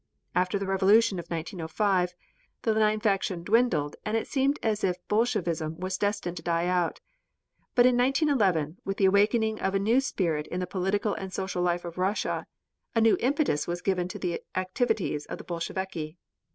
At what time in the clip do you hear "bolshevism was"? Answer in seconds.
5.07-5.99